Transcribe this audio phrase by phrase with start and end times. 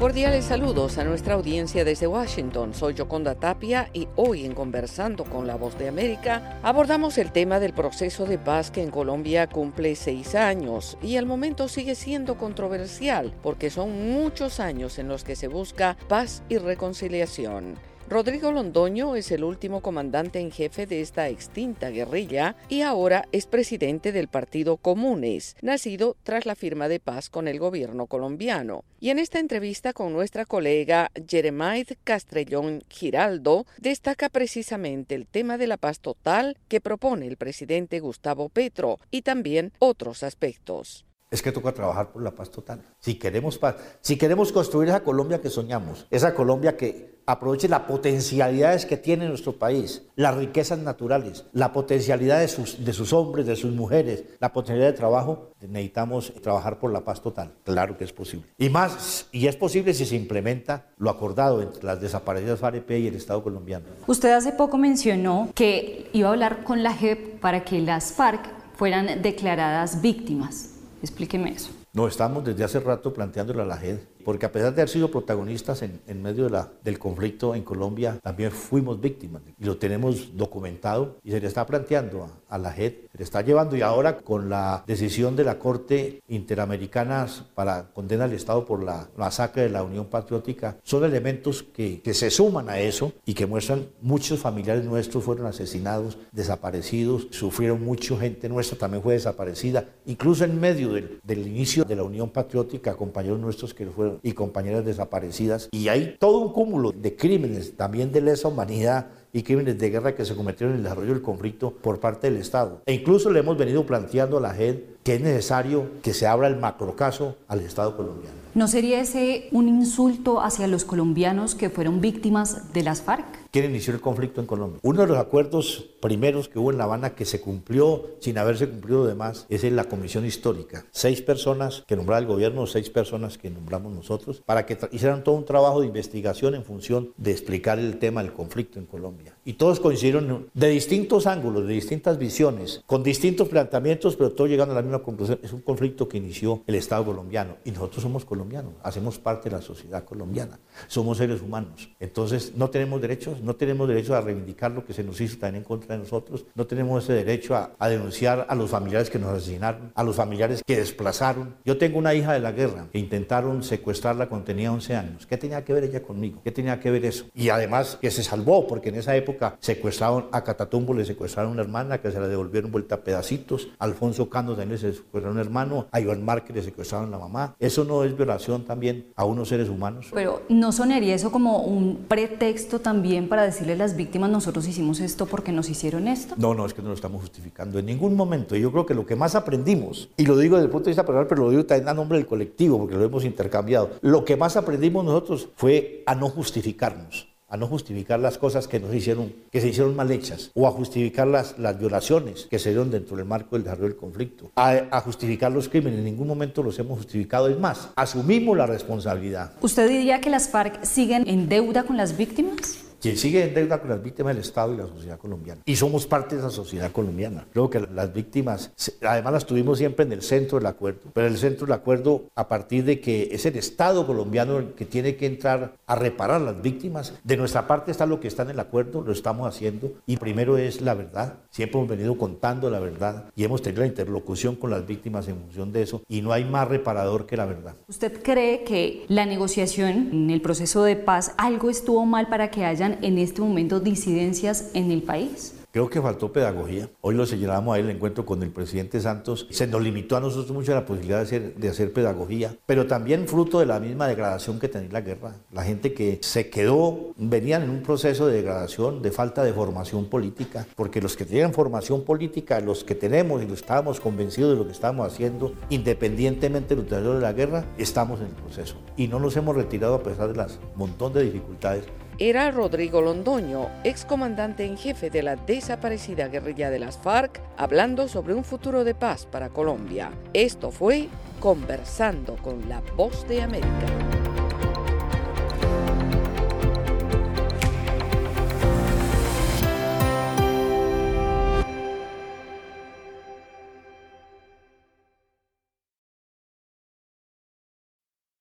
[0.00, 2.72] Cordiales saludos a nuestra audiencia desde Washington.
[2.72, 7.60] Soy Yoconda Tapia y hoy en Conversando con la Voz de América abordamos el tema
[7.60, 12.38] del proceso de paz que en Colombia cumple seis años y al momento sigue siendo
[12.38, 17.89] controversial porque son muchos años en los que se busca paz y reconciliación.
[18.10, 23.46] Rodrigo Londoño es el último comandante en jefe de esta extinta guerrilla y ahora es
[23.46, 28.82] presidente del partido Comunes, nacido tras la firma de paz con el gobierno colombiano.
[28.98, 35.68] Y en esta entrevista con nuestra colega Jeremiah Castrellón Giraldo, destaca precisamente el tema de
[35.68, 41.52] la paz total que propone el presidente Gustavo Petro y también otros aspectos es que
[41.52, 42.82] toca trabajar por la paz total.
[42.98, 47.82] Si queremos paz, si queremos construir esa Colombia que soñamos, esa Colombia que aproveche las
[47.82, 53.72] potencialidades que tiene nuestro país, las riquezas naturales, la potencialidad de sus, hombres, de sus
[53.72, 57.52] mujeres, la potencialidad de trabajo, necesitamos trabajar por la paz total.
[57.62, 58.46] Claro que es posible.
[58.58, 63.06] Y más, y es posible si se implementa lo acordado entre las desaparecidas FAREP y
[63.06, 63.86] el Estado colombiano.
[64.08, 68.48] Usted hace poco mencionó que iba a hablar con la JEP para que las FARC
[68.74, 70.69] fueran declaradas víctimas.
[71.02, 71.70] Explíqueme eso.
[71.92, 75.10] No, estamos desde hace rato planteándole a la JED porque a pesar de haber sido
[75.10, 76.48] protagonistas en, medio
[76.82, 81.66] del conflicto en Colombia, también fuimos víctimas y lo tenemos documentado y se le está
[81.66, 85.58] planteando a, la JED, se le está llevando y ahora con la decisión de la
[85.58, 91.62] Corte Interamericana para condenar al Estado por la masacre de la Unión Patriótica, son elementos
[91.62, 97.82] que, se suman a eso y que muestran muchos familiares nuestros fueron asesinados, desaparecidos, sufrieron
[97.82, 102.96] mucha gente nuestra también fue desaparecida, incluso en medio del inicio de la Unión Patriótica,
[102.96, 105.68] compañeros nuestros que fueron y compañeras desaparecidas.
[105.72, 110.14] Y hay todo un cúmulo de crímenes, también de lesa humanidad y crímenes de guerra
[110.14, 112.82] que se cometieron en el desarrollo del conflicto por parte del Estado.
[112.86, 116.48] E incluso le hemos venido planteando a la JED que es necesario que se abra
[116.48, 118.36] el macrocaso al Estado colombiano.
[118.54, 123.39] ¿No sería ese un insulto hacia los colombianos que fueron víctimas de las FARC?
[123.50, 124.78] ¿Quién inició el conflicto en Colombia?
[124.84, 128.68] Uno de los acuerdos primeros que hubo en La Habana que se cumplió sin haberse
[128.68, 130.86] cumplido demás es la Comisión Histórica.
[130.92, 135.34] Seis personas que nombraba el gobierno, seis personas que nombramos nosotros, para que hicieran todo
[135.34, 139.34] un trabajo de investigación en función de explicar el tema del conflicto en Colombia.
[139.44, 144.74] Y todos coincidieron de distintos ángulos, de distintas visiones, con distintos planteamientos, pero todos llegando
[144.74, 145.40] a la misma conclusión.
[145.42, 149.56] Es un conflicto que inició el Estado colombiano y nosotros somos colombianos, hacemos parte de
[149.56, 151.90] la sociedad colombiana, somos seres humanos.
[151.98, 155.62] Entonces no tenemos derechos no tenemos derecho a reivindicar lo que se nos hizo también
[155.62, 159.30] en contra de nosotros, no tenemos ese derecho a, denunciar a los familiares que nos
[159.30, 161.56] asesinaron, a los familiares que desplazaron.
[161.64, 165.26] Yo tengo una hija de la guerra que intentaron secuestrarla cuando tenía 11 años.
[165.26, 166.40] ¿Qué tenía que ver ella conmigo?
[166.44, 167.26] ¿Qué tenía que ver eso?
[167.34, 171.62] Y además que se salvó, porque en esa época secuestraron a Catatumbo, le secuestraron una
[171.62, 175.46] hermana que se la devolvieron vuelta a pedacitos, Alfonso Cano también le secuestraron a un
[175.46, 177.56] hermano, a Iván Márquez le secuestraron a la mamá.
[177.58, 180.08] ¿Eso no es violación también a unos seres humanos?
[180.12, 185.00] Pero ¿no sonaría eso como un pretexto también para decirle a las víctimas nosotros hicimos
[185.00, 186.34] esto porque nos hicieron esto?
[186.36, 188.56] No, no, es que no lo estamos justificando en ningún momento.
[188.56, 191.06] Yo creo que lo que más aprendimos, y lo digo desde el punto de vista
[191.06, 194.36] personal, pero lo digo también a nombre del colectivo, porque lo hemos intercambiado, lo que
[194.36, 199.34] más aprendimos nosotros fue a no justificarnos a no justificar las cosas que nos hicieron,
[199.50, 203.16] que se hicieron mal hechas, o a justificar las, las violaciones que se dieron dentro
[203.16, 205.98] del marco del desarrollo del conflicto, a, a, justificar los crímenes.
[205.98, 207.48] En ningún momento los hemos justificado.
[207.48, 209.52] Es más, asumimos la responsabilidad.
[209.60, 212.89] ¿Usted diría que las FARC siguen en deuda con las víctimas?
[213.00, 215.62] Quien sigue en deuda con las víctimas del Estado y la sociedad colombiana.
[215.64, 217.46] Y somos parte de esa sociedad colombiana.
[217.52, 218.72] Creo que las víctimas,
[219.02, 222.48] además las tuvimos siempre en el centro del acuerdo, pero el centro del acuerdo a
[222.48, 226.60] partir de que es el Estado colombiano el que tiene que entrar a reparar las
[226.60, 227.14] víctimas.
[227.24, 230.58] De nuestra parte está lo que está en el acuerdo, lo estamos haciendo y primero
[230.58, 231.34] es la verdad.
[231.50, 235.36] Siempre hemos venido contando la verdad y hemos tenido la interlocución con las víctimas en
[235.36, 237.74] función de eso y no hay más reparador que la verdad.
[237.88, 242.64] ¿Usted cree que la negociación en el proceso de paz algo estuvo mal para que
[242.64, 245.54] hayan en este momento disidencias en el país?
[245.72, 246.88] Creo que faltó pedagogía.
[247.00, 249.46] Hoy lo señalamos ahí el encuentro con el presidente Santos.
[249.50, 253.28] Se nos limitó a nosotros mucho la posibilidad de hacer, de hacer pedagogía, pero también
[253.28, 255.36] fruto de la misma degradación que tenía la guerra.
[255.52, 260.06] La gente que se quedó, venían en un proceso de degradación, de falta de formación
[260.06, 264.56] política, porque los que tenían formación política, los que tenemos y los estábamos convencidos de
[264.56, 268.74] lo que estábamos haciendo, independientemente del lo de la guerra, estamos en el proceso.
[268.96, 271.84] Y no nos hemos retirado a pesar de las montón de dificultades
[272.20, 278.34] era Rodrigo Londoño, excomandante en jefe de la desaparecida guerrilla de las FARC, hablando sobre
[278.34, 280.10] un futuro de paz para Colombia.
[280.34, 281.08] Esto fue
[281.40, 284.09] Conversando con la Voz de América.